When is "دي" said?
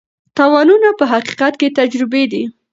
2.31-2.43